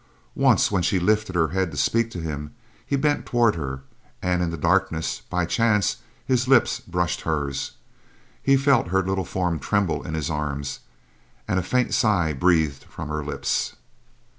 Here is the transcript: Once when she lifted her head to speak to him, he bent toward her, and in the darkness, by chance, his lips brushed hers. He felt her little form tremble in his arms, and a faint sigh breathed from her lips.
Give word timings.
Once 0.33 0.71
when 0.71 0.81
she 0.81 0.99
lifted 0.99 1.35
her 1.35 1.49
head 1.49 1.69
to 1.69 1.77
speak 1.77 2.09
to 2.09 2.19
him, 2.19 2.55
he 2.83 2.95
bent 2.95 3.23
toward 3.23 3.53
her, 3.53 3.83
and 4.19 4.41
in 4.41 4.49
the 4.49 4.57
darkness, 4.57 5.21
by 5.29 5.45
chance, 5.45 5.97
his 6.25 6.47
lips 6.47 6.79
brushed 6.79 7.21
hers. 7.21 7.73
He 8.41 8.57
felt 8.57 8.87
her 8.87 9.03
little 9.03 9.25
form 9.25 9.59
tremble 9.59 10.01
in 10.01 10.15
his 10.15 10.31
arms, 10.31 10.79
and 11.47 11.59
a 11.59 11.61
faint 11.61 11.93
sigh 11.93 12.33
breathed 12.33 12.85
from 12.85 13.09
her 13.09 13.23
lips. 13.23 13.75